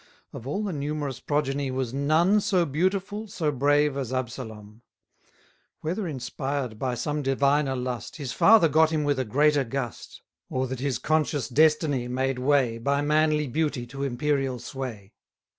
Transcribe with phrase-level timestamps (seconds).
[0.33, 4.81] Of all the numerous progeny was none So beautiful, so brave, as Absalom:
[5.81, 10.59] Whether inspired by some diviner lust, His father got him with a greater gust; 20
[10.59, 15.13] Or that his conscious destiny made way, By manly beauty to imperial sway.